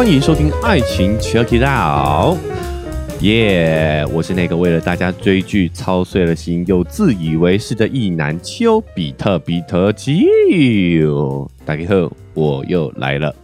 [0.00, 2.38] 欢迎收听《爱情 Check It Out》，
[3.20, 4.02] 耶！
[4.10, 11.46] 我是那个为了大家追剧操碎了心又自以为是的意男丘比特比特丘。
[11.66, 13.36] 大家好，我又来了。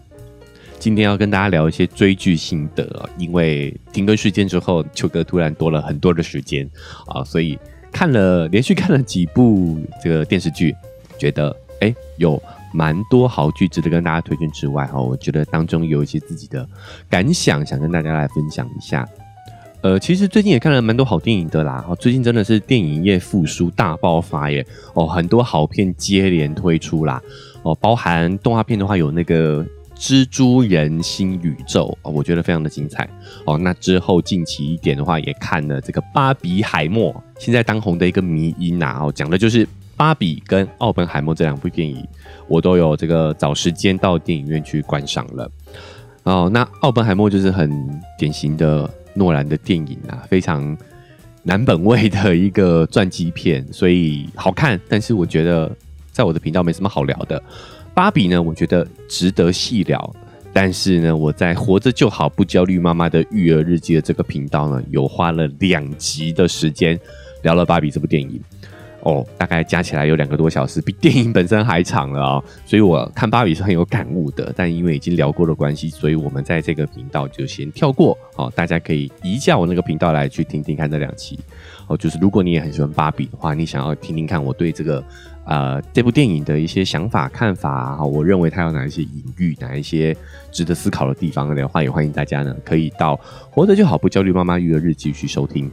[0.79, 6.67] 今天要跟大家聊一些追剧心得，因为停更事件之后，秋哥突然多了很多的时间
[7.09, 7.59] 啊，所以
[7.93, 10.75] 看了连续看了几部这个电视剧，
[11.19, 12.43] 觉得哎有。
[12.77, 16.69] 蛮多好剧值得跟大家推荐之外，哈，我觉得当中有一些自己的
[17.09, 19.09] 感想，想跟大家来分享一下。
[19.81, 27.23] 呃，其实最近也看了蛮多好电影的啦，哦，最近真的是电影业复苏大爆发耶，哦，很多好片接连推出啦，
[27.63, 29.65] 哦，包含动画片的话，有那个
[29.97, 33.09] 《蜘蛛人新宇宙》，哦，我觉得非常的精彩。
[33.47, 42.07] 哦，那之后近期一点的话，也看了这个《芭比海默》，现在当红的一个迷音啊，哦，讲的就是芭比跟奥本海默这两部电影。
[42.49, 45.51] 我都有这个找时间到电影院去观赏了
[46.23, 46.49] 哦。
[46.53, 47.69] 那《奥本海默》就是很
[48.17, 50.77] 典型的诺兰的电影啊，非常
[51.43, 54.81] 男本位的一个传记片，所以好看。
[54.89, 55.69] 但是我觉得
[56.13, 57.43] 在我的频道没什么好聊的。
[57.93, 60.15] 芭比呢，我觉得值得细聊。
[60.53, 66.99] 但是呢，我在《活着就好不焦虑妈妈的育儿日记》的这个频道呢，有花了两集的时间
[67.43, 68.41] 聊了芭比这部电影。
[69.07, 72.43] 哦，大概加起来有两个多小时，比电影本身还长了啊！
[72.65, 78.19] 所以我看芭比是很有感悟的，但因为已经聊过的关系，所以我们在这个频道就先跳过。
[78.35, 81.39] 哦，大家可以移驾我那个频道来去听听看这两期。
[81.87, 85.05] 哦，就是如果你也很喜欢芭比的话，你想要听听看我对这个
[85.45, 90.17] 呃这部电影的一些想法看法，我认为它有哪一些隐喻，哪一些
[90.51, 93.15] 值得思考的地方的话，也欢迎大家呢可以到
[93.53, 95.71] 活着就好不焦虑妈妈育儿日记》去收听。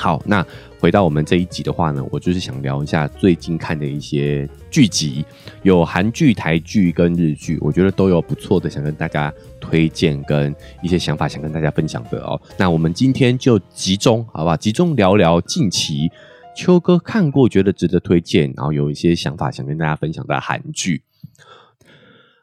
[0.00, 0.42] 好，那
[0.78, 5.22] 回到我们这一集的话呢，我就是想聊一下最近看的一些剧集，
[5.62, 12.40] 有韩剧、台剧跟日剧，我觉得都有不错的，想跟大家推荐跟一些想法想跟大家分享的哦。
[12.56, 14.56] 那我们今天就集中，好不好？
[14.56, 16.10] 集中聊聊近期
[16.56, 21.02] 秋哥看过觉得值得推荐，然后有一些想法想跟大家分享的韩剧。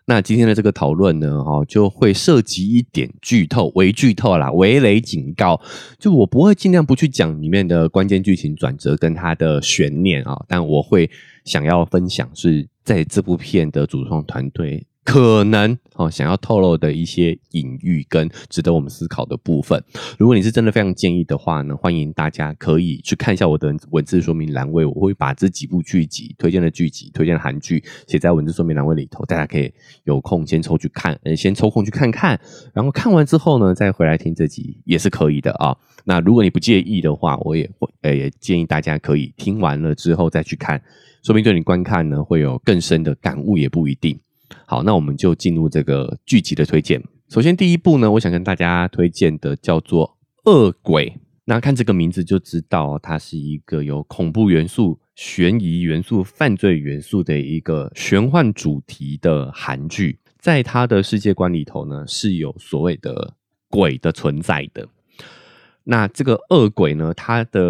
[0.09, 5.59] 那今天的这个讨论呢，哈，就会涉及一点剧透，微剧透啦，微雷警告。
[5.99, 11.09] 就我不会尽量不去讲里面的关键剧情转折跟它的悬念啊，但我会
[11.43, 14.87] 想要分享是在这部片的主创团队。
[15.07, 19.81] 可能哦，想要透露的一些隐喻跟值得我们思考的部分。
[20.19, 29.73] 如果你是真的非常建议的话呢，欢迎大家可以去看一下我的文字说明栏位，我会把这几部剧集推荐的剧集、推荐的韩剧写在文字说明栏位里头，大家可以
[30.03, 32.37] 有空先抽去看，呃，先抽空去看看，
[32.73, 35.73] 然后看完之后呢，再回来听这集也是可以的啊。
[36.03, 40.81] 那如果你不介意的话，我也会呃也建议大家可以听完了之后再去看，
[41.23, 44.19] 说明对你观看呢会有更深的感悟，也不一定。
[44.65, 47.03] 好，那我们就进入这个剧集的推荐。
[47.29, 50.17] 首先，第一部呢，我想跟大家推荐的叫做
[50.51, 51.09] 《恶鬼》。
[51.45, 60.19] 那看这个名字就知道，它是一个有恐怖元素、悬疑元素、犯罪元素的一个玄幻主题的韩剧。
[60.39, 63.33] 在它的世界观里头呢，是有所谓的
[63.69, 64.87] 鬼的存在的。
[65.85, 67.61] 那这个恶鬼呢，它的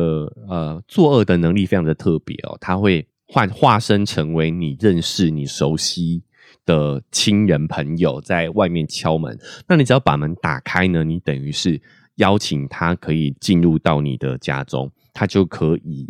[0.48, 6.24] 呃作恶的能力非常的特别哦，它会换化身成为你认识、你熟悉。
[6.68, 11.82] 的亲人朋友在外面敲门，那你只要把门打开呢，你等于是
[12.18, 16.08] 邀请他可以进入到你的家中，他就可以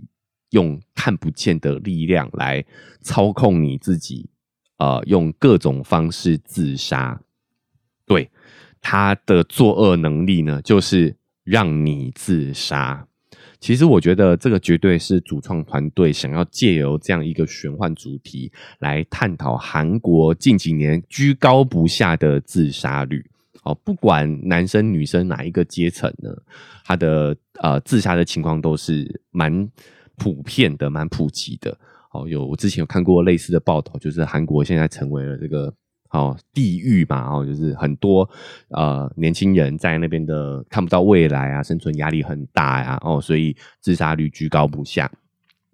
[0.49, 2.65] 用看不见的力量来
[3.01, 4.29] 操控你自己，
[4.77, 7.21] 呃，用各种方式自杀。
[8.05, 8.29] 对
[8.81, 13.07] 他的作恶能力呢，就是让你自杀。
[13.59, 23.25] 其实我觉得这个绝对是主创团队想要借由这样一个玄幻主题来探讨韩国近几年居高不下的自杀率。
[23.63, 26.29] 哦，不管男生女生哪一个阶层呢，
[26.85, 29.69] 他的呃自杀的情况都是蛮
[30.17, 31.77] 普遍的、蛮普及的。
[32.11, 35.73] 哦，有我之前有看过类似的报道，就是韩国现在成为了这个。
[36.11, 38.29] 哦，地狱嘛，哦，就是很多
[38.69, 45.11] 呃年轻人在那边的看不到未来啊，生存压力很大呀，哦，所以自杀率居高不下。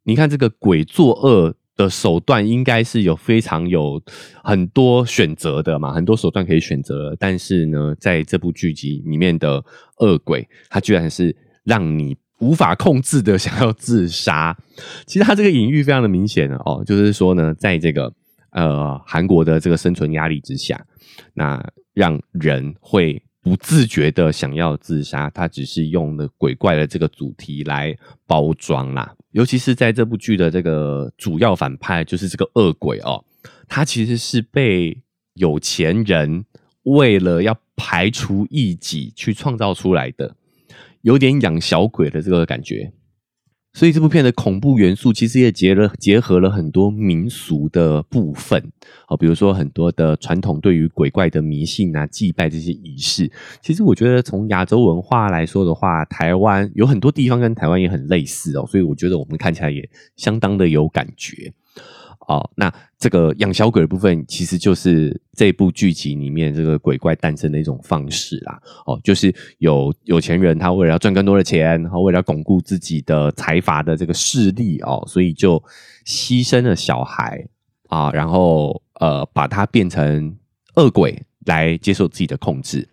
[0.04, 4.02] 你看这个鬼作恶的手段，应该是有非常有
[4.44, 7.16] 很多选择的嘛，很多手段可以选择。
[7.20, 9.64] 但是呢，在这部剧集里面的
[9.98, 14.58] 恶鬼，他居然是让你无法控制的想要自杀。
[15.06, 18.14] 其实他这个隐喻非常的明显了哦，就是说呢，在这个。
[18.54, 20.86] 呃，韩国的这个生存压力之下，
[21.34, 21.64] 那
[21.94, 27.96] 让人会不自觉的想要自杀，他只是用了鬼怪的这个主题来
[28.26, 29.14] 包装啦。
[29.32, 33.26] 尤其是在这部剧的这个主要反派，就是这个恶鬼哦，
[33.68, 35.02] 他其实是被
[35.34, 36.46] 有钱人
[36.84, 40.36] 为了要排除异己去创造出来的，
[41.02, 42.94] 有点养小鬼的这个感觉。
[43.74, 48.72] 所以这部片的恐怖元素其实也结了结合了很多民俗的部分，
[49.08, 53.32] 好，比如说很多的传统对于鬼怪的迷信啊、祭拜这些仪式。
[53.62, 61.52] 其实我觉得从亚洲文化来说的话，台湾有很多地方跟台湾也很类似哦，所以我觉得我们看起来也相当的有感觉。
[62.28, 68.62] 哦，那这个养小鬼的部分，其实就是这部剧集里面这个鬼怪诞生的一种方式啦。
[68.86, 75.62] 哦，就是有有钱人他为了要赚更多的钱，然后为了巩固自己的财阀的这个势力哦，所以就
[76.06, 77.46] 牺牲了小孩
[77.90, 80.34] 啊，然后呃把他变成
[80.76, 82.88] 恶鬼来接受自己的控制。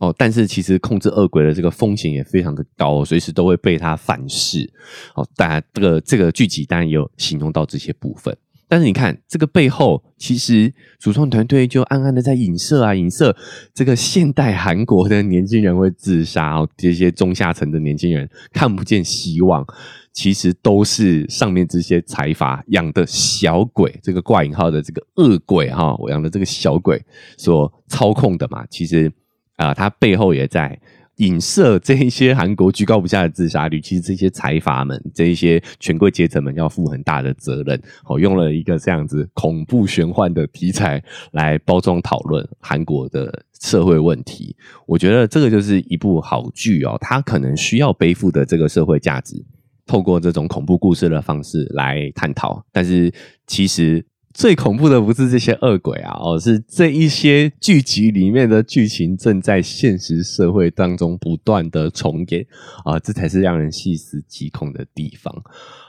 [0.00, 4.68] 哦，但是其实控制恶鬼的这个风险也非常的高，随时都会被他反噬。
[5.14, 8.36] 哦，当然这个这个剧集当然也有形容到这些部分。
[8.74, 13.36] 但是你看，这个背后其实主创团队就暗暗的在影射啊，影射
[13.72, 19.64] 这个现代韩国的年轻人会自杀哦，这些中下层的年轻人看不见希望，
[20.12, 27.00] 其实都是上面这些财阀养的小鬼，这个挂引号的这个恶鬼哈，我养的这个小鬼
[27.38, 28.66] 所操控的嘛。
[28.68, 29.08] 其实
[29.54, 30.76] 啊，他背后也在。
[31.16, 37.80] 影射这一些韩国居高不下的自杀率，其实这些财阀们、这一些权贵阶层们要负很大的责任。
[38.06, 41.02] 哦，用了一个这样子恐怖玄幻的题材
[41.32, 44.56] 来包装讨论韩国的社会问题，
[44.86, 46.98] 我觉得这个就是一部好剧哦。
[47.00, 49.44] 它可能需要背负的这个社会价值，
[49.86, 52.64] 透过这种恐怖故事的方式来探讨。
[52.72, 53.12] 但是
[53.46, 54.04] 其实。
[54.34, 62.44] 最恐怖的不是这些恶鬼啊，哦，是这一些剧集里面的剧情正在现实社会当中不断的重演
[62.84, 65.32] 啊，这才是让人细思极恐的地方。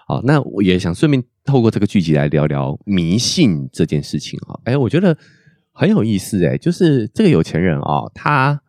[0.07, 4.53] 好，那我也想顺便透过这个剧集来聊聊迷信这件事情啊。
[4.65, 5.17] 哎，我觉得
[5.71, 8.61] 很有意思哎，就是这个有钱人啊，他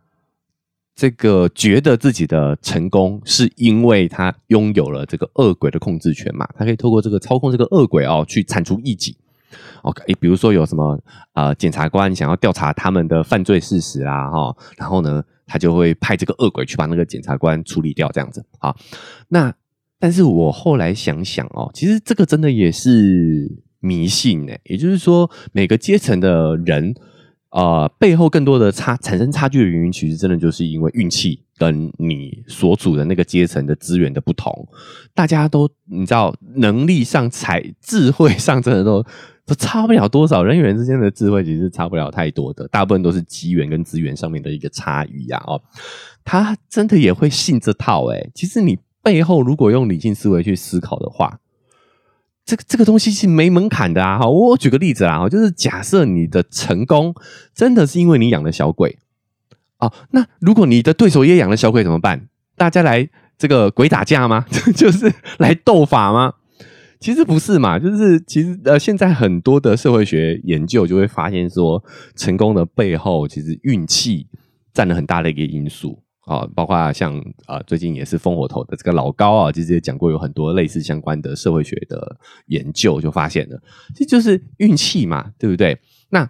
[0.95, 9.15] 这个觉得自己的成功是因为他拥有了这个恶鬼的控制权嘛，他可以透过这个操控这个恶鬼哦，去铲除异己。
[9.83, 10.99] OK，比如说有什么
[11.35, 18.75] 呃，检察官想要调查他们的犯罪事实啊，哈，然后呢，他就会派这个恶鬼去把那个检察官处理掉，这样子啊。
[19.29, 19.55] 那
[19.99, 23.51] 但是我后来想想哦，其实这个真的也是
[23.81, 24.53] 迷信呢。
[24.65, 26.95] 也就是说，每个阶层的人，
[27.51, 34.69] 呃，背后更多的差产生差距的原因，其实真的就是因为运气跟你所处的那个阶层的资源的不同。
[35.15, 39.05] 大家都你知道，能力上、才智慧上，真的都。
[39.47, 45.41] 都差不了多少，人与人之间的智慧其实差不了太多的，大部分都是机缘跟资源上面的一个差异呀。
[45.47, 45.63] 哦，
[46.25, 51.39] 他真的也会信这套哎其实你背后如果用理性思维去思考的话，
[52.45, 54.19] 这个这个东西是没门槛的啊。
[54.19, 57.15] 哈，我举个例子啊，就是假设你的成功
[57.55, 58.99] 真的是因为你养了小鬼
[59.79, 62.29] 哦，那如果你的对手也养了小鬼怎么办？
[62.57, 63.09] 大家来
[63.39, 64.45] 这个鬼打架吗？
[64.75, 66.35] 就是来斗法吗？
[66.99, 71.83] 其实不是嘛，就是其实呃，现在很多的社会学研究就会发现说，
[72.15, 74.27] 成功的背后其实运气
[74.73, 83.63] 占了很大的一个因素啊，包括像啊最近也是烽火头的这个老高啊，其实也讲过有很多类似相关的社会学的研究，就发现了
[83.95, 85.79] 这就是运气嘛，对不对？
[86.09, 86.29] 那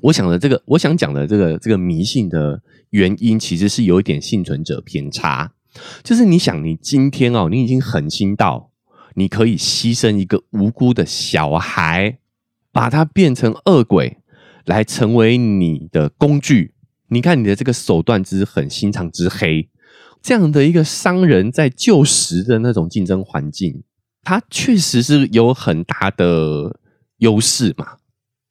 [0.00, 2.60] 我想的这个，我想讲的这个这个迷信的
[2.90, 5.52] 原因，其实是有一点幸存者偏差，
[6.02, 8.67] 就是你想，你今天哦，你已经狠心到。
[9.18, 12.18] 你可以牺牲一个无辜的小孩，
[12.70, 14.18] 把他变成恶鬼，
[14.64, 16.74] 来成为你的工具。
[17.08, 19.68] 你看你的这个手段之狠，心肠之黑，
[20.22, 23.82] 这样的一个商人，在旧时的那种竞争环境，
[24.22, 26.78] 他确实是有很大的
[27.16, 27.96] 优势嘛。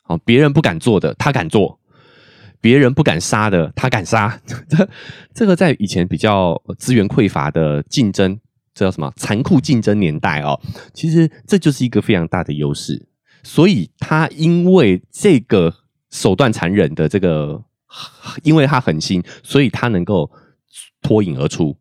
[0.10, 1.80] 哦，别人不敢做的，他敢做；
[2.60, 4.38] 别人不敢杀的，他敢杀。
[4.68, 4.90] 这
[5.34, 8.38] 这个在以前比较资源匮乏的竞争。
[8.78, 10.60] 这叫什么残酷竞争年代哦？
[10.94, 13.08] 其实这就是一个非常大的优势，
[13.42, 15.74] 所以他因为这个
[16.12, 17.64] 手段残忍的这个，
[18.44, 20.30] 因为他狠心，所以他能够
[21.02, 21.76] 脱颖而出。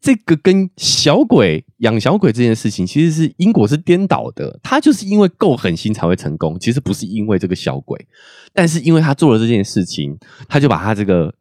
[0.00, 4.58] 这个跟小鬼养小鬼这件事情，其实是因果是颠倒的。
[4.60, 8.04] 他就是因为够狠心才会成功，其实不是因为这个小鬼，
[8.52, 10.18] 但是因为他做了这件事情，
[10.48, 11.32] 他就把他这个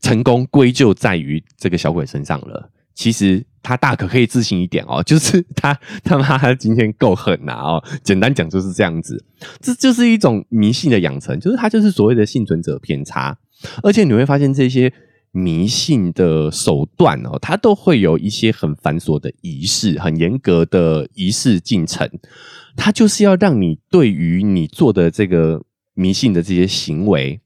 [0.00, 2.70] 成功归咎在于这个小鬼身上了。
[2.94, 9.24] 其实他大可可以自信一点哦， 就是他他妈他今天够狠呐哦，简单讲就是这样子，
[9.60, 13.36] 这就是一种迷信的养成，就是他就是所谓的幸存者偏差，
[13.82, 14.92] 而且你会发现这些
[15.32, 22.08] 迷信的手段哦，它都会有一些很繁琐的仪式，很严格的仪式进程，
[22.76, 25.62] 它就是要让你对于你做的这个
[25.94, 27.40] 迷信的这些行为。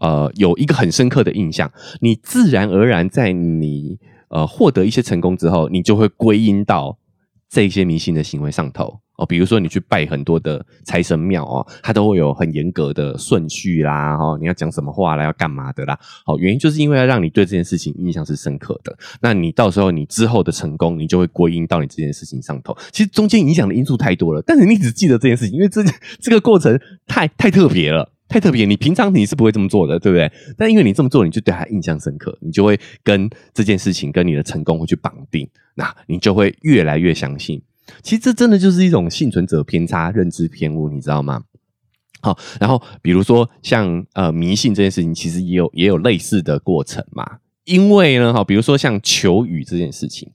[0.00, 1.70] 呃有一个很深刻的印象，
[2.00, 3.98] 你自然而然在你
[4.32, 6.98] 呃获得一些成功之后，你就会归因到
[7.48, 8.98] 这些迷信的行为上头。
[9.16, 22.74] 哦，比如说你去拜很多的财神庙哦，它都会有很严格的顺序啦，哦，你要讲什么话啦，要干嘛的啦，好，原因就是因为要让你对这件事情印象是深刻的，那你到时候你之后的成功，你就会归因到你这件事情上头。
[22.90, 25.82] 其实中间影响的因素太多了，但是你只记得这件事情，因为这
[26.18, 30.32] 这个过程太太特别了，太特别，你平常你是不会这么做的，对不对？
[30.56, 37.60] 但因为你这么做，你就对他印象深刻，你就会跟这件事情跟你的成功会去绑定，那你就会越来越相信。
[38.02, 41.44] 其实这真的就是一种幸存者偏差、认知偏误，你知道吗？
[42.22, 47.38] 好，然后比如说像呃迷信这件事情，其实也有也有类似的过程嘛。
[47.64, 50.30] 因为呢，哈，比如说像求雨这件事情，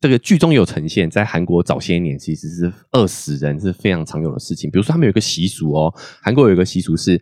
[0.00, 4.70] 这个剧中有呈现，在韩国早些年其实是饿死人是非常常有的事情。
[4.70, 7.20] 比如说他们有一个习俗哦，韩国有一个习俗是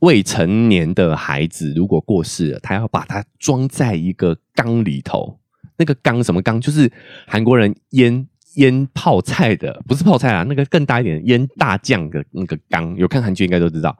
[0.00, 5.38] 未成年的孩子如果过世了，他要把它装在一个缸里头。
[5.76, 6.60] 那个缸什么缸？
[6.60, 6.90] 就是
[7.26, 8.26] 韩国人腌。
[8.56, 13.94] 腌泡菜的不是泡菜啊，那个更大一点腌大酱的那个缸，有看韩剧应该都知道，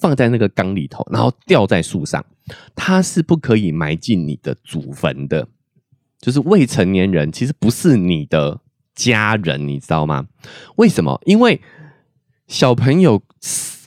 [0.00, 2.24] 放在那个缸里头，然后吊在树上，
[2.76, 5.48] 它是不可以埋进你的祖坟的，
[6.26, 8.60] 就是未成年人其实不是你的
[8.96, 10.26] 家人，你知道吗？
[10.74, 11.20] 为什么？
[11.24, 11.60] 因为
[12.48, 13.22] 小朋友。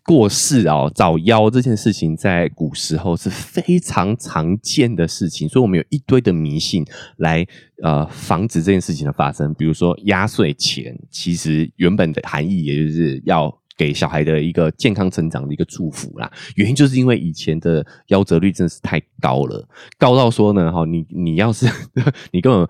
[0.06, 6.84] 过世哦，找妖这件事情在古时候是非常常见的事情，所以我们有一堆的迷信
[7.18, 7.46] 来
[7.84, 9.54] 呃防止这件事情的发生。
[9.54, 13.56] 比如说压岁钱，其实原本的含义也就是要。
[13.80, 19.66] 给小孩的一个健康成长的一个祝福啦，原因就是因为以前的夭折率真的是太高了，
[19.98, 21.66] 高到说呢，哈，你你要是
[22.34, 22.68] 你根本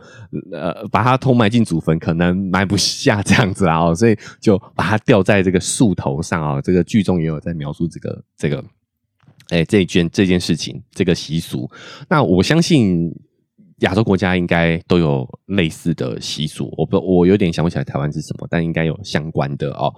[0.51, 6.61] 呃把它偷埋进祖坟，可能埋不下这样子啊，所以就把它吊在这个树头上啊。
[6.61, 8.63] 这个剧中也有在描述这个这个，
[9.49, 11.67] 哎，这件这件事情这个习俗，
[12.07, 13.11] 那我相信。
[13.79, 19.93] 亚洲国家应该都有类似的习俗，我不我有点想不起来台湾是什么，但应该有相关的哦。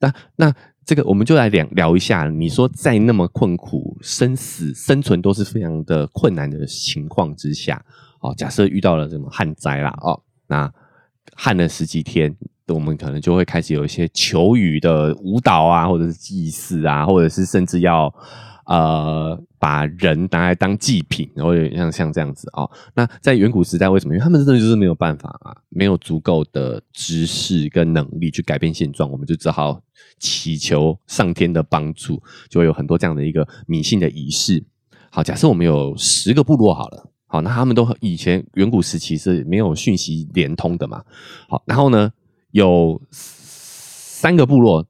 [0.00, 2.28] 那那这个我们就来聊聊一下。
[2.28, 7.84] 你说在那么困苦、生死、生存都是非常的困难的情况之下，
[8.20, 10.72] 哦，假设遇到了什么旱灾啦，哦，那
[11.34, 12.34] 旱了十几天，
[12.68, 18.12] 我们可能就会开始有一些求雨的舞蹈啊，或者是祭祀啊，或者是甚至要。
[18.68, 22.70] 呃，把人拿来当祭品，然后有点像像这样子哦。
[22.94, 24.14] 那在远古时代，为什么？
[24.14, 29.82] 因为他们真的就是没有办法啊，没有足够的知识跟能力去改变现状，我们就只好
[30.20, 34.64] 祈求上天的帮助，就会有很多这样的一个迷信的仪式。
[35.10, 41.02] 好，假设我们有十个部落好了，好，那他们都以前远古时期是没有讯息连通的嘛。
[41.48, 42.12] 好，然后呢，
[42.52, 44.86] 有三个部落。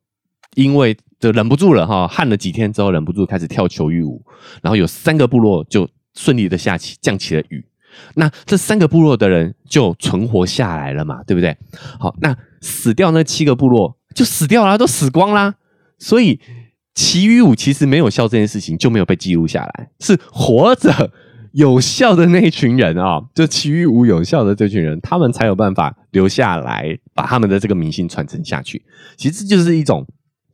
[0.54, 4.23] 因为就忍不住了哈，旱了几天之后，忍不住开始跳求雨舞，
[4.62, 7.64] 然后有三个部落就顺利的下起降起了雨，
[8.16, 11.56] 那这三个部落的人就存活下来了嘛，对不对？
[11.99, 15.54] 好，那死掉那七个部落就死掉了，都死光啦。
[15.99, 16.38] 所以
[16.94, 21.11] 祈雨舞其实没有效这件事情就没有被记录下来，是活着
[21.52, 28.85] 有效的那一群人啊，就祈雨舞有效的这群人，他们才有办法留下来，把他们的这个迷信传承下去。
[29.16, 30.06] 其实就是一种。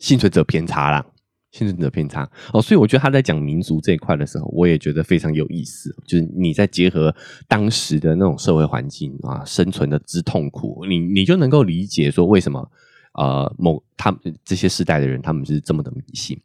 [0.02, 1.06] 幸存者偏差啦，
[1.52, 5.94] 幸存者偏差哦，所以我觉得他在讲民族这一块的时候，我也觉得非常有意思。
[6.04, 7.14] 就是你在结合
[7.46, 12.68] 当时的那种社会环境啊，生存的之痛苦，你你就能够理解说为什么
[13.14, 16.36] 呃某他们这些世代的人他们是这么的迷信。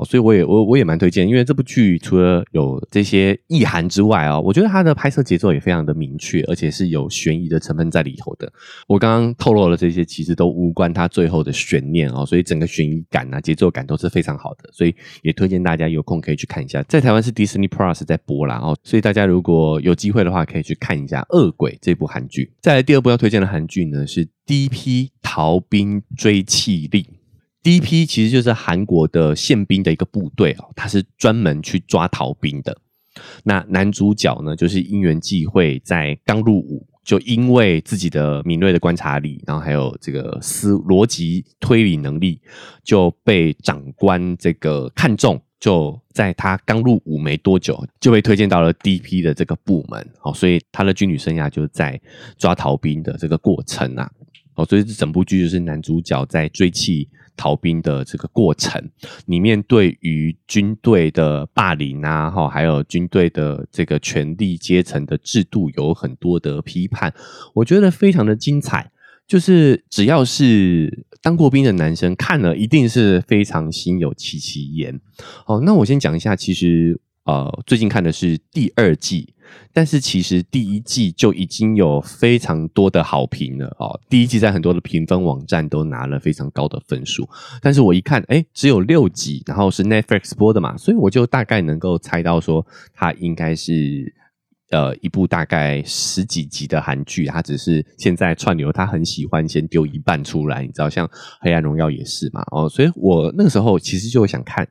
[0.00, 8.50] 哦，所以我也我我也蛮推荐，因为这部剧除了有这些意涵之外啊，我觉得它的拍摄节奏也非常的明确，而且是有悬疑的成分在里头的。
[8.88, 16.82] 我刚刚透露了这些，其实都无关它最后的悬念哦，所以整个悬疑感啊、节奏感都是非常好的，所以也推荐大家有空可以去看一下。
[16.84, 22.50] 在台湾是 Disney Plus 在播啦哦，所以大家如果有机会的话，可以去看一下《恶鬼》这部韩剧。
[22.62, 27.02] 再来第二部要推荐的韩剧呢，是《第一批逃兵追气令》。
[27.62, 32.76] 第一批其实就是韩国的宪兵的一个部队哦，他是专门去抓逃兵的。
[33.44, 42.40] 那男主角呢，就是因缘际会在刚入伍，就因为自己的敏锐的观察力，然后还有这个思逻辑推理能力，
[42.82, 50.08] 就被长官这个看中，就在他刚入伍没多久，就被推荐到了第一批的这个部门。
[50.22, 52.00] 哦，所以他的军旅生涯就在
[52.38, 54.10] 抓逃兵的这个过程啊。
[54.54, 57.08] 哦，所以这整部剧就是男主角在追气。
[57.40, 58.90] 逃兵的这个过程
[59.24, 67.14] 里面，对于军队的霸凌啊，哈，还有军队的这个权力阶层的制度有很多的批判，
[67.54, 68.90] 我觉得非常的精彩。
[69.26, 75.00] 就是只要是当过兵的男生看了，一定是非常心有戚戚焉。
[75.46, 79.32] 哦，那我先讲一下，其实呃，最近看的是第二季。
[79.72, 87.28] 但是其实第一季就已经有非常多的好评了哦，第一季在很多的评分网站都拿了非常高的分数。
[87.60, 94.14] 但是我一看，哎，只有六集，然后是 Netflix 播的嘛，所以我就大概能够猜到说，它应该是。
[94.70, 101.06] 呃，一部大概十几集的韩剧，它只是现在串流，他很喜欢先丢一半出来，你知道，像
[101.40, 104.66] 《黑暗荣耀》也是嘛，哦，所以我那个时候其实就想看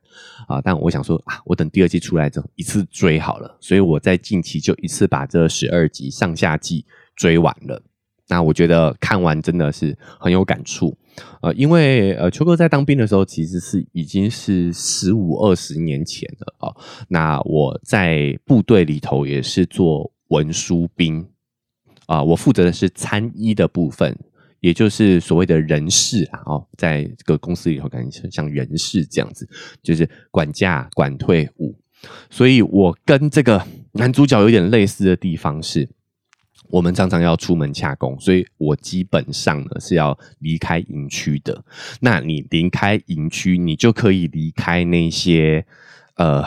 [0.48, 7.84] 啊，但我想说啊，我等第二季出来之后一次追好了，所以我在近期就一次把这十二集上下季追完了。
[8.30, 10.96] 那我觉得看完真的是很有感触，
[11.42, 16.76] 呃，因为呃，秋哥在当兵的时候其实是已经是十五二十年前了哦。
[17.08, 21.26] 那我在部队里头也是做文书兵
[22.08, 24.18] 啊，我负责的是参医的部分，
[24.60, 29.48] 也就是所谓的人事啊哦，在这个公司里头感觉像人事这样子，
[29.82, 31.76] 就是管价管退伍，
[32.30, 35.90] 所以我跟这个男主角有点类似的地方是。
[36.70, 41.64] 我们常常要出门洽工，所以我基本上呢是要离开营区的。
[42.00, 45.66] 那你离开营区，你就可以离开那些
[46.16, 46.44] 呃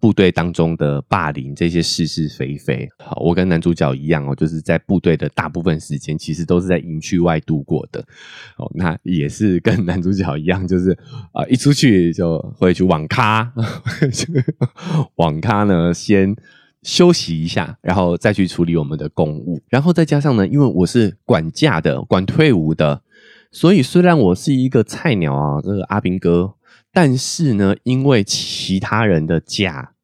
[0.00, 2.88] 部队当中的霸凌这些是是非非。
[2.98, 8.00] 好，我跟男主角一样哦，就是在部队的大部分时间其实都是在营区外度过的。
[8.56, 10.96] 哦，那也是跟男主角一样，就是
[11.32, 13.52] 啊一出去就会去网咖，
[15.16, 16.34] 网咖呢先。
[16.86, 23.02] 休息一下，然后再去处理我们的公务，然后再加上呢，因为我是管假的，管退伍的，
[23.50, 26.54] 所以虽然我是一个菜鸟啊，这个阿兵哥，
[26.92, 29.94] 但是呢，因为其他人的假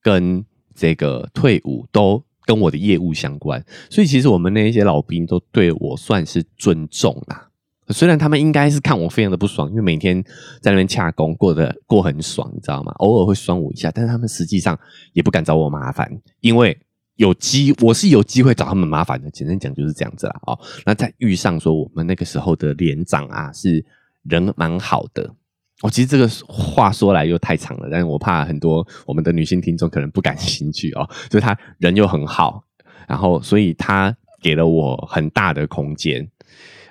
[0.00, 7.49] 跟这个退伍都跟我的业务相关，所以其实我们那一些老兵都对我算是尊重啦。
[7.92, 10.22] 虽然他们应该是看我非常的不爽，因为每天
[10.60, 12.92] 在那边洽工过得过很爽，你知道吗？
[12.98, 14.78] 偶尔会酸我一下，但是他们实际上
[15.12, 16.78] 也不敢找我麻烦，因为
[17.16, 19.30] 有机我是有机会找他们麻烦的。
[19.30, 20.40] 简单讲就是这样子啦。
[20.46, 23.84] 哦，那在遇上说我们那个时候的连长啊，是
[24.22, 25.34] 人蛮好的。
[25.82, 31.08] 哦，其实这个话说来又太长了，但是我怕很多我们的女性听众可能不感兴趣哦。
[31.28, 32.62] 就是他人又很好，
[33.08, 36.26] 然后所以他给了我很大的空间。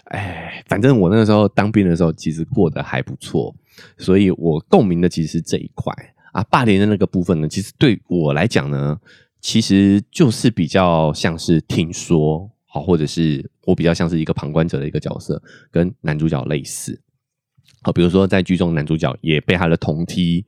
[0.09, 3.55] 哎，反正我那个时候当兵的时候，其实过得还不错，
[3.97, 5.93] 所以我共鸣的其实是这一块
[6.31, 6.43] 啊。
[6.49, 8.99] 霸凌的那个部分呢，其实对我来讲呢，
[9.39, 16.99] 其实就是比较像是听说，好，或者是我比较像是一个旁观者的一个角色，跟男主角类似。
[17.81, 20.43] 好，比如说在剧中，男主角也被他的同梯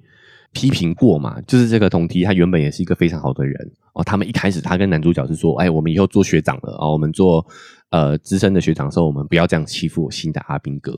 [0.53, 4.03] 批评过嘛，就是这个同梯他原本也是一个非常好的人哦。
[4.03, 7.45] 他们一开始他跟男主角是说，哎，我们以后做学长了啊，我们做。
[7.91, 10.95] 呃，资深的学长说：“我们不要这样欺负新的阿兵哥。”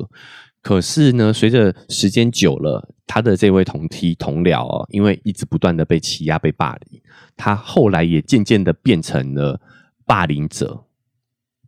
[0.61, 7.01] 可是呢，随着时间久了，他的这位同梯同僚哦，因为一直不断的被欺压、被霸凌，
[7.35, 9.59] 他后来也渐渐的变成了
[10.05, 10.83] 霸凌者。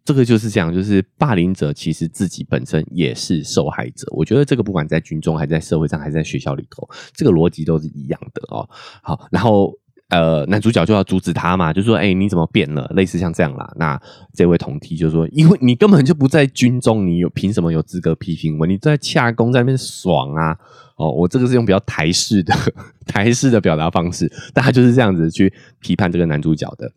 [0.04, 4.08] 这个就是这样，就是霸凌者其实自己本身也是受害者。
[4.12, 8.70] 我觉得这个不管在军中，还在社会上，还是在学校里头，这个逻辑都是一样的哦。
[9.02, 9.74] 好，然后。
[10.10, 13.74] 呃，男主角就要阻止他嘛，就说：“哎，你怎么变了？”类似像这样啦。
[13.76, 14.00] 那
[14.34, 18.68] 这位同梯就说：“因为你根本就不在军中，你有凭什么有资格批评我？
[18.68, 20.56] 你在洽公在那边爽啊！”
[20.96, 22.56] 哦，我这个是用比较台式的
[23.06, 26.90] 台式的表达方式，大家就是这样子去批判这个男主角的。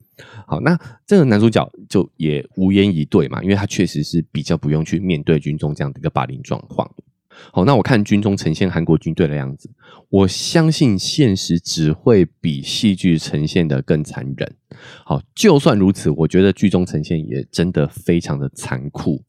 [0.46, 6.88] 好，那这个男主角就也无言以对嘛，因为他确实是比较不用去面对军中这样的一个霸凌状况。
[7.52, 9.70] 好，那我看军中呈现韩国军队的样子，
[10.08, 14.54] 我相信现实只会比戏剧呈现的更残忍。
[15.04, 19.22] 好，就算如此，我觉得剧中呈现也真的非常的残酷。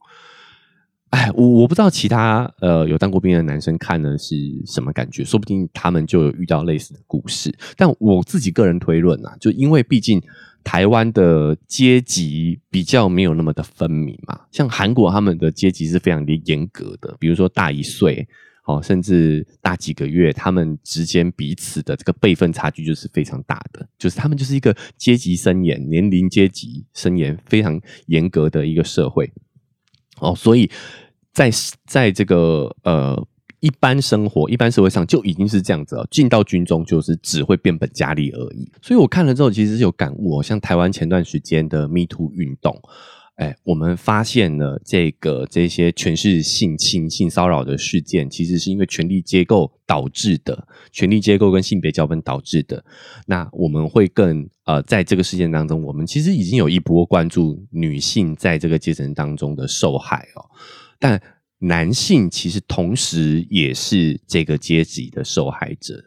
[1.10, 7.52] 哎，我我不知道其他呃有当过兵的男生看的是什么感觉，说不定他们就有遇到类似的故事。
[7.76, 10.22] 但我自己个人推论啊，就因为毕竟。
[10.62, 18.26] 台湾的阶级比较没有那么的分明嘛，像韩国他们的阶级是非常的严格的，比如说大一岁
[18.66, 29.32] 哦，甚至大几个月，他们之间彼此的这个辈分差距就是非常大的，就是他们就是一个阶级森严、年龄阶级森严、非常严格的一个社会
[30.20, 30.70] 哦，所以
[31.32, 31.50] 在
[31.86, 33.26] 在这个呃。
[33.60, 38.70] 一般生活、一般社会上就已经是这样子了，进到军中就是只会变本加厉而已。
[38.82, 40.42] 所以我看了之后，其实有感悟哦。
[40.42, 42.80] 像台湾前段时间的 Me Too 运动，
[43.36, 52.82] 哎，我们发现了这个这些全是性侵、性骚扰的事件，其实是因为权力结构导致的，权力结构跟性别交锋导致的。
[53.26, 60.44] 那我们会更呃，在这个事件当中，我们其实已经有一波关注女性在这个阶层当中的受害哦，
[60.98, 61.20] 但
[61.60, 66.04] 男性其实同时也是这个阶级的受害者。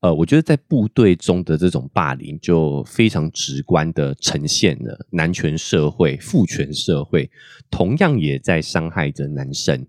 [0.00, 7.30] 呃，我觉得在部队中的这种霸凌，就非常直观的呈现了男权社会、父权社会，
[7.70, 9.86] 同样也在伤害着男生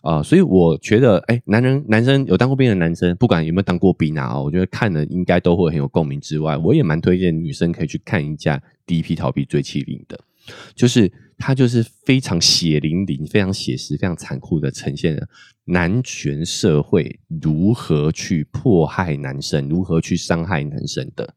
[0.00, 0.22] 啊。
[0.22, 6.18] 所以我觉得，哎，男人、男生有当过兵的男生，不管有没有当过兵啊，我觉得看了应该都会很有共鸣。
[6.18, 10.18] 之外，我也蛮推荐女生可以去看一下《第一批逃避追妻令》的。
[10.74, 15.26] 就是他就是非常血淋淋、非常写实、非常残酷的呈现了
[15.64, 21.34] 男权社会如何去迫害男生、如何去伤害男生的。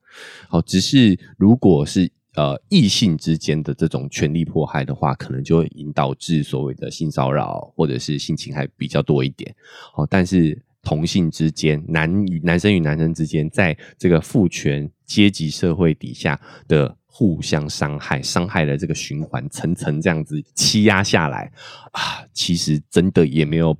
[0.49, 9.55] 好，只是如果是呃异性之间的这种权力迫害的话，可能就会引导致所谓的性骚扰或者是性侵害比较多一点。
[9.93, 16.37] 好，但是同性之间、男与男生与男生之间，在这个父权阶级社会底下
[16.67, 16.97] 的。
[17.15, 21.51] 互相伤害，伤害的这个循环层层这样子欺压下来
[21.91, 23.77] 啊，其实真的也没有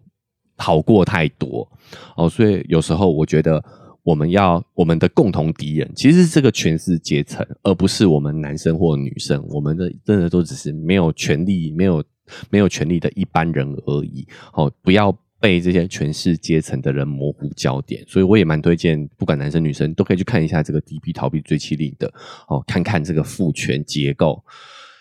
[0.55, 1.67] 好过太多
[2.15, 2.29] 哦。
[2.29, 3.63] 所以有时候我觉得，
[4.03, 9.43] 我们要我们的共同敌人其实这个权势阶层，而不是我们男生或女生。
[9.49, 12.03] 我们的真的都只是没有权利、没有
[12.51, 14.27] 没有权利的一般人而已。
[14.53, 15.17] 哦，不要。
[15.43, 22.07] 被这些权势阶层的人模糊焦点，所以我也蛮推荐，不管男生女生都可以去看一下这个《D P 逃避追妻令》的
[22.47, 24.41] 哦，看看这个父权结构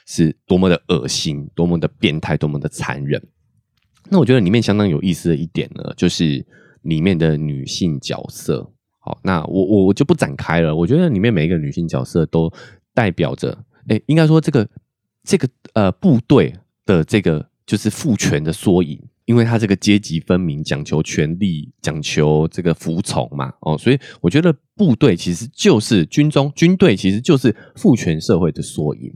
[0.04, 3.24] 是多么的恶心、多么的变态、多么的残忍。
[4.10, 6.44] 那我觉得里面相当有意思的一点呢，就是
[6.80, 8.68] 里面的女性角色。
[8.98, 10.74] 好，那我我我就不展开了。
[10.74, 12.52] 我觉得里面每一个女性角色都
[12.92, 14.68] 代表着，哎，应该说这个
[15.22, 16.52] 这个呃部队
[16.84, 19.00] 的这个就是父权的缩影。
[19.32, 29.10] 因为他这个阶级分明，讲求权力，讲求这个服从嘛，哦，所以我觉得部队其实就是军中军队，其实就是父权社会的缩影。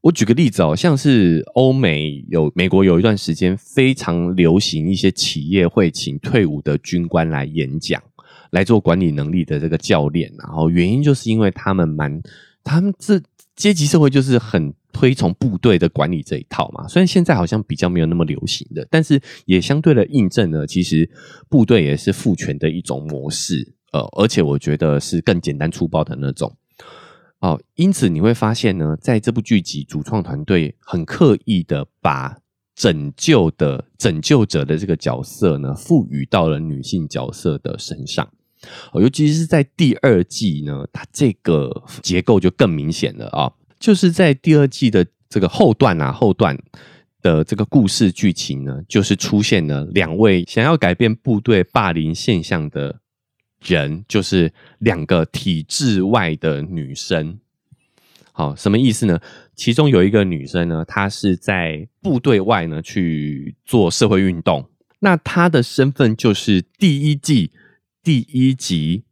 [0.00, 8.02] 我举个例子哦，像是欧美有美国有一段时间非常流行，一些企业会请退伍的军官来演讲，
[8.50, 12.20] 来做管理能力的这个教练，然后原因就是因为他们蛮，
[12.64, 13.22] 他们这
[13.56, 14.72] 阶级社会就是很。
[14.92, 21.06] 推崇部队的管理这一套嘛，虽然现在好像比较没有那么流行的，但是也相对的印证了，其实
[21.50, 26.56] 部队也是父权的一种模式，呃，而且我觉得是更简单粗暴的那种。
[27.40, 32.38] 哦，因此你会发现呢，在这部剧集主创团队很刻意的把
[32.74, 38.26] 拯救的拯救者的这个角色呢，赋予到了女性角色的身上，
[38.92, 43.52] 哦，尤其是在第二季呢，它这个结构就更明显了啊。
[43.78, 46.58] 就是在第二季的这个后段啊，后段
[47.20, 53.00] 的这个故事剧情呢，就是出现了两位想要改变部队霸凌现象的
[53.60, 57.38] 人，就是两个体制外的女生。
[58.32, 59.18] 好，什么意思呢？
[59.54, 64.68] 其中有一个女生呢，她是在部队外呢去做社会运动，
[65.00, 67.50] 那她的身份就是第一季
[68.06, 69.02] 第一集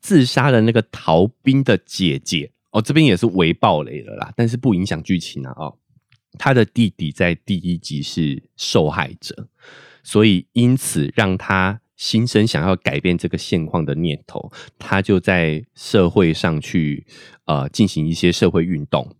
[0.00, 2.52] 自杀的那个逃兵的姐姐。
[2.70, 5.52] 哦，这边也是微暴雷了啦，但是不影响剧情啊。
[5.56, 5.76] 哦，
[6.38, 9.48] 他的弟弟在第一集是受害者，
[10.04, 17.06] 所以因此让他心生想要改变这个现况的念头，他就在社会上去
[17.44, 19.14] 呃进行一些社会运动。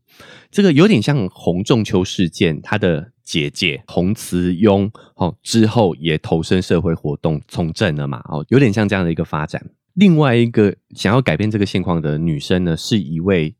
[0.51, 8.21] 这个有点像洪仲秋事件，他的姐姐洪慈庸哦之后也投身社会活动从政了嘛。
[8.25, 9.64] 哦，有点像这样的一个发展。
[9.95, 13.55] 另外一个想要改变这个现况的女生呢，是一位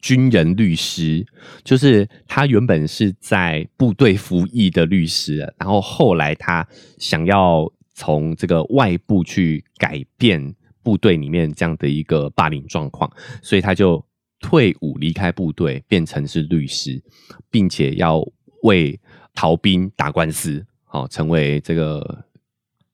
[0.00, 1.24] 军人律师，
[1.62, 6.66] 就是她原本是在部队服役的律师，然后后来她
[6.98, 14.02] 想要从这个外部去改变部队里面这样的一个霸凌状况，所以他就
[14.38, 17.02] 退伍离开部队，变成是律师，
[17.50, 18.24] 并且要
[18.62, 18.98] 为
[19.34, 22.24] 逃兵打官司，好成为这个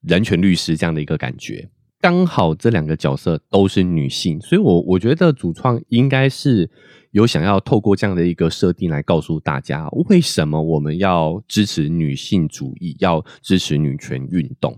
[0.01, 1.69] 人权律师这样的一个感觉。
[2.05, 6.69] 刚好这两个角色都是女性，所以我我觉得主创应该是
[7.13, 14.77] 有想要透过这样的一个设定来告诉大家，为什么我们要支持女性主义，要支持女权运动。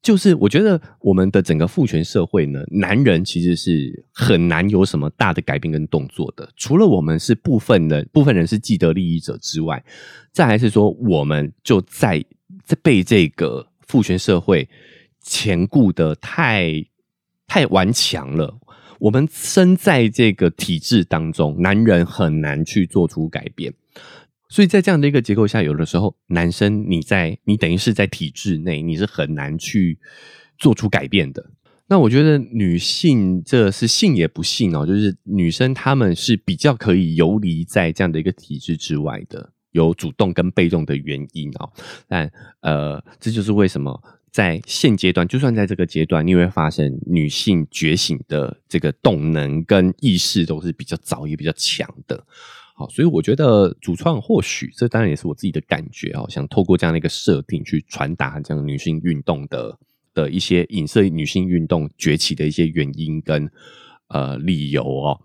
[0.00, 9.84] 就是我觉得我们的整个父权社会呢，男人其实是很难有什么大的改变跟动作的，除了我们是部分的部分人是既得利益者之外，
[10.32, 12.24] 再还是说我们就在
[12.64, 14.66] 在被这个父权社会。
[15.26, 16.86] 前固的太
[17.48, 18.58] 太顽强了，
[19.00, 23.74] 我们身在这个体制当中，男人很难去做出改变。
[24.48, 29.98] 所以在这样的一个结构下，有的时候男生你在你等于是在体制内，你是很难去
[30.56, 31.50] 做出改变的。
[31.88, 41.70] 那我觉得女性这是信也不信哦，就是女生她们是比较可以游离在这样的一个体制之外的，有主动跟被动的原因哦。
[42.06, 44.00] 但呃，这就是为什么
[44.36, 52.22] 在现阶段，就算在这个阶段，你会发现女性觉醒的这个动能跟意识都是比较早也比较强的。
[52.74, 59.78] 好，所以我觉得主创或许这当然也是我自己的感觉哦，想透过这样的一个设定去传达这样女性运动的。
[60.12, 63.50] 的一些影射女性运动崛起的一些原因跟
[64.08, 65.20] 呃理由哦，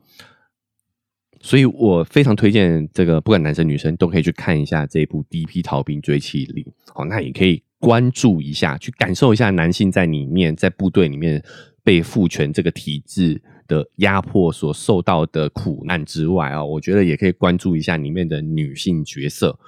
[1.40, 6.62] 所以我非常推荐这个，不管男生女生都可以去看一下这一部《第一批逃兵追妻令》
[6.94, 11.44] 哦，那也可以关注一下，去感受一下男性在里面在部队里面
[11.84, 19.60] 被父权这个体制的压迫所受到的苦难之外啊，我觉得也可以关注一下里面的女性角色，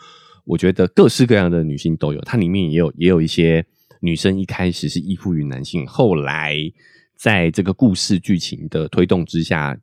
[0.45, 3.65] 我觉得各式各样的女性都有，它里面也有也有一些。
[4.05, 6.57] 女生一开始是依附于男性，后来
[7.15, 9.77] 在这个故事剧情的推动之下，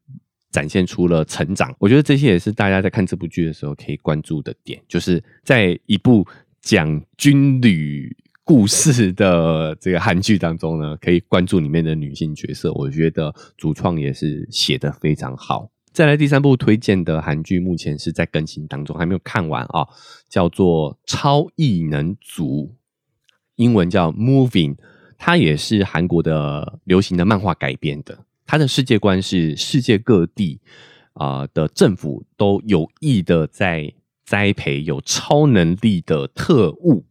[0.53, 1.75] 展现出了成长。
[1.79, 6.27] 我觉得这些也是大家在看这部剧的时候可以关注的点，就是在一部
[6.61, 12.73] 讲军旅故事的这个韩剧当中呢，可以关注里面的女性角色。
[12.73, 15.71] 我觉得主创也是写的非常好。
[15.93, 19.87] 再来第三部推荐的韩剧，目前是在更新当中，还没有看完啊，
[20.29, 22.67] 叫做《超异能族》。
[23.57, 24.77] 英文叫 Moving，
[25.19, 28.25] 它也是韩国的流行的漫画改编的。
[28.47, 30.61] 它的世界观是世界各地
[31.13, 33.93] 啊的政府都有意的在
[34.31, 37.05] 栽培有超能力的特务。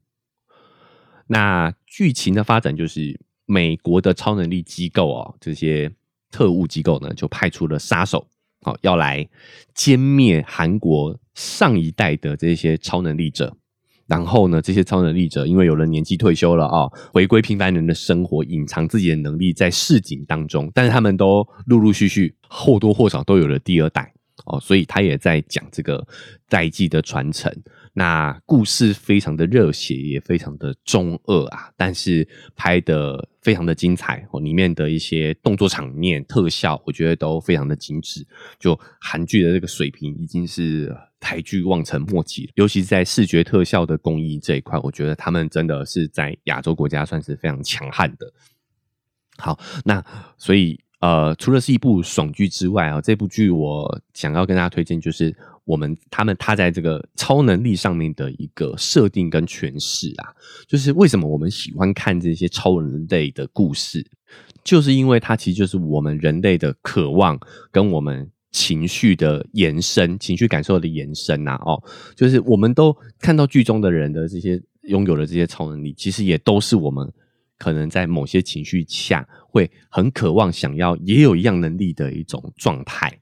[1.28, 5.92] 那剧情的发展就是美国的超能力机构啊，这些
[6.32, 8.26] 特务机构呢就派出了杀手，
[8.62, 9.28] 好要来
[9.76, 13.58] 歼灭韩国上一代的这些超能力者。
[14.08, 20.72] 然后呢，这些超能力者因为有了年纪退休了啊，回归平凡人的生活，隐藏自己的能力在市井当中。
[20.74, 24.14] 但是他们都陆陆续续或多或少都有了第二代
[24.46, 26.06] 哦，所以他也在讲这个
[26.48, 27.54] 代际的传承。
[27.94, 32.26] 那故事非常的热血，也非常的中二啊，但是
[32.56, 38.26] 拍的非常的精彩哦，里面的一些动作场面、特效，我觉得都非常的精致。
[38.60, 48.32] 就韩剧的这个水平已经是台剧望尘莫及，尤其是在视觉特效的工艺这一块，我觉得他们真的是在亚洲国家算是非常强悍的。
[49.38, 50.04] 好，那
[50.38, 55.36] 所以呃，除了是一部爽剧之外啊，这部剧我想要跟大家推荐就是。
[55.66, 60.34] 我们他们他在这个超能力上面的一个设定跟诠释啊，
[60.68, 64.04] 就是为什么我们喜欢看这些超人类的故事，
[64.64, 71.54] 就是因为它其实就是我们人类的渴望跟我们情绪的延伸，情绪感受的延伸呐。
[71.64, 71.80] 哦，
[72.16, 77.08] 就是我们都看到剧中的人的这些拥有的这些超能力，其实也都是我们
[77.60, 83.20] 可能在某些情绪下会很渴望想要也有一样能力的一种状态。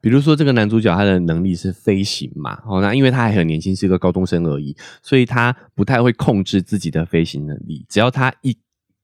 [0.00, 2.62] 比如说，这个男主角他的能力是飞行嘛？
[2.66, 7.84] 哦，那因为他还很年轻，是一个高中生而已，所以他不太会控制自己的飞行能力。
[7.88, 8.56] 只要他一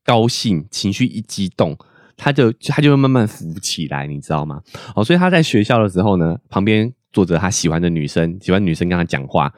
[0.04, 1.76] 高兴，情绪一激动，
[2.16, 4.62] 他就他就会慢慢浮起来，你知道吗？
[4.94, 9.52] 哦，所以他在学校的时候呢，旁边坐着他喜欢的女生，喜欢女生跟他讲话，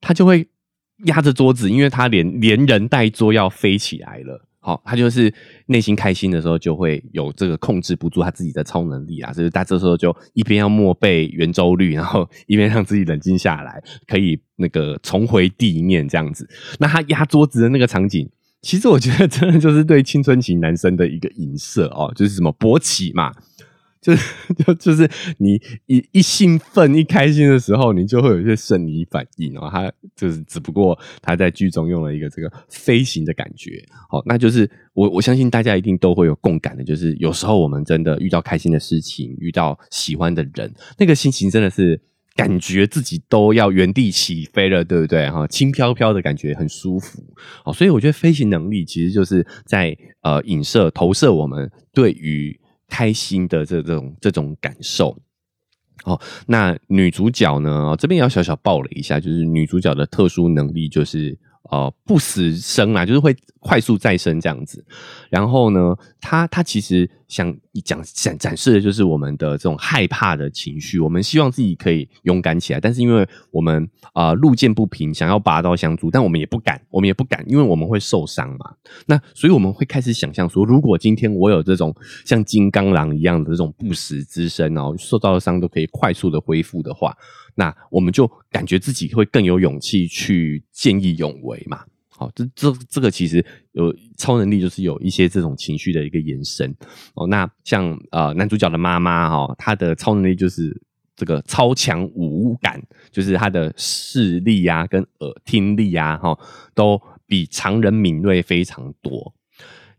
[0.00, 0.48] 他就会
[1.06, 4.46] 压着桌子，因为他连连人带桌要飞起来了。
[4.66, 5.30] 好，他就是
[5.66, 9.30] 内心开心的时候，就会有这个控制不住他自己的超能力啊！
[9.30, 16.48] 就是他这时候就一边要默背圆周率，然后一边让自己冷静下来，可以那个重回地面这样子。
[16.78, 18.26] 那他压桌子的那个场景，
[18.62, 23.34] 其实我觉得真的就是对青春期男生的一个影射哦，就是什么勃起嘛。
[24.04, 24.34] 就是
[24.66, 29.70] 就就是你一一兴奋一开心的时候，你就会有一些生理反应哦。
[29.72, 41.98] 他就是只不过他在剧中用了一个这个飞行的感觉，好，那就是我我相信大家一定都会有共感的，就是有时候我们真的遇到开心的事情，遇到喜欢的人，那个心情真的是
[42.36, 45.30] 感觉自己都要原地起飞了，对不对？
[45.30, 47.24] 哈，轻飘飘的感觉很舒服，
[47.64, 52.60] 哦，所以我觉得飞行能力其实就是在呃影射投射我们对于。
[52.88, 55.16] 开心的这种这种感受，
[56.04, 57.94] 哦，那女主角呢？
[57.98, 61.38] 这边要小小爆了一下，就是女主角的特殊能力就是
[61.70, 64.84] 呃不死生啊，就是会快速再生这样子。
[65.30, 71.00] 然后呢，他他其实想讲展展示的就是我们的这种害怕的情绪。
[71.00, 78.74] 我们希望自己可以勇敢起来，但是因为我们啊路见不平，想要拔刀相助，但我们也不敢，我们也不敢，因为我们会受伤嘛。
[79.06, 87.16] 那所以我们会开始想象说，如果今天我有这种像金刚狼一样的这种不死之身哦，受到的伤都可以快速的恢复的话，
[87.54, 91.84] 那我们就感觉自己会更有勇气去见义勇为嘛。
[92.08, 96.72] 好，这这这个其实有超能力，就是有一些这种情绪的一个延伸
[97.14, 97.26] 哦。
[97.26, 100.80] 那像呃男主角的妈妈哈，她的超能力就是
[101.16, 106.38] 这个超强五感，就是她的视力啊跟耳听力啊哈，
[106.72, 109.34] 都比常人敏锐非常多。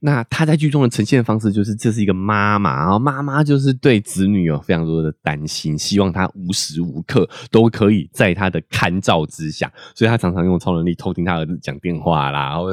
[0.05, 12.67] 那他在剧中的呈现方式就是，这是一个妈妈，然后妈妈就是对子女有非常多的担心，希望他无时无刻都可以在他的看照之下，所以他常常用超能力偷听他儿子讲电话啦，然后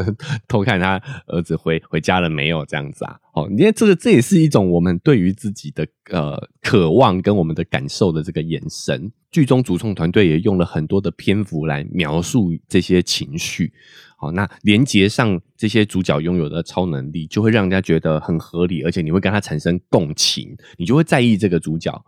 [0.47, 3.17] 偷看他儿子回回家了没有这样子啊。
[3.33, 9.11] 哦，你看这个这也是一种我们对于自己的呃渴望跟我们的感受的这个眼神。
[9.31, 13.73] 剧中主创团队也用了很多的篇幅来描述这些情绪。
[14.19, 22.05] 好，那连接上这些主角拥有的超能力，就会让人家觉得很合理，而且你会跟他产生共情，你就会在意这个主角，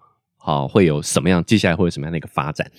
[0.46, 2.70] 好会有什么样，接下来会有什么样的一个发展。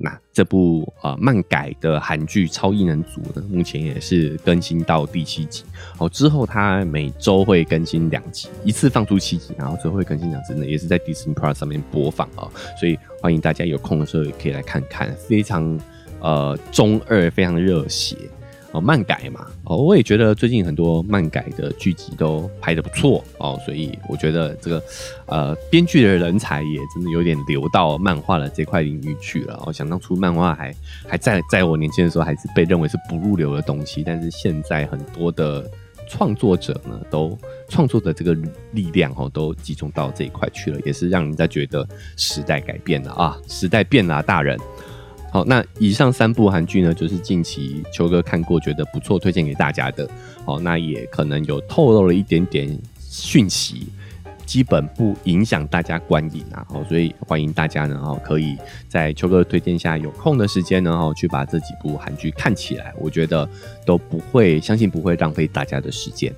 [0.00, 5.64] 那这部呃漫改的韩剧《超异能组》呢，目前也是更新到第七集。
[5.96, 12.46] 好，之后它每周会更新两集，一次放出七集，然后最后会更新两集呢，也是在 Disney Plus 上面播放啊。
[12.78, 15.80] 所以欢迎大家有空的时候也可以来看看，非常
[16.20, 18.16] 呃中二，非常热血。
[18.74, 24.82] 哦，漫改嘛，哦，我也觉得最近很多漫改的剧集都拍的不错哦，所以我觉得这个
[25.26, 29.62] 呃编剧的人才也真的有点流到漫画的这块领域去了。
[29.64, 30.74] 我想当初漫画还
[31.08, 35.70] 还在在我年轻的时候还是被认为是不入流的东西，但是现在很多的
[36.08, 38.36] 创作者呢，都创作的这个
[38.72, 44.58] 力量哦，都集中到这一块去了，也是让人家觉得时代改变了啊，时代变了，大人。
[45.34, 50.08] 好，那以上三部韩剧呢，就是近期秋哥看过觉得不错，推荐给大家的。
[50.44, 53.88] 好，那也可能有透露了一点点讯息，
[54.46, 56.64] 基本不影响大家观影啊。
[56.70, 58.56] 好，所以欢迎大家呢，哦，可以
[58.88, 63.48] 在秋哥推荐下，有空的时间呢，哦，去把这几部韩剧看起来，我觉得
[63.84, 66.32] 都不会，相信不会浪费大家的时间。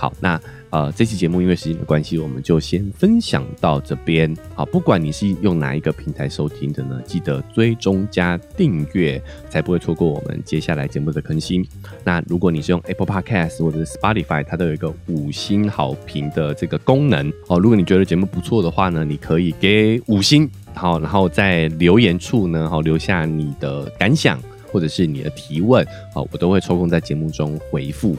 [0.00, 0.40] 好，那。
[0.70, 4.32] 呃，这期节目因为时间的关系，我们就先分享到这边。
[4.54, 11.66] 好，不管你是用哪一个平台收听的呢，记得追踪加订阅，才不会错过我们接下来节目的更新。
[12.04, 17.28] 那如果你是用 Apple Podcast 或者是 Spotify，它都有一个五星好评的这个功能。
[17.48, 24.40] 哦，如果你觉得节目不错的话呢，你可以给五星，好，然后在留言处呢，好留下你的感想。
[24.72, 25.84] 或者是你的提问，
[26.14, 28.16] 好，我都会抽空在节目中回复。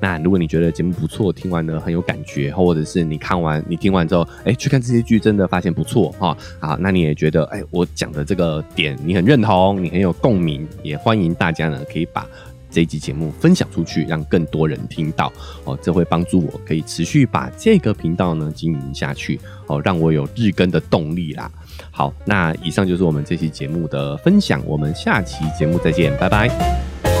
[0.00, 12.26] 那如果你觉得节目不错，听完呢很有感觉，或者是你看完你听完之后，哎，去看这些剧真的发现不错哈，好，那你也觉得哎，我讲的这个点你很认同，你很有共鸣，也欢迎大家呢可以把
[12.70, 15.32] 这一集节目分享出去，让更多人听到
[15.64, 21.50] 哦，这会帮助我可以持续把这个频道呢经营下去哦，让我有日更的动力啦。
[21.92, 27.13] 好，那以上就是我们这期节目的分享，我们下期节目再见，拜拜。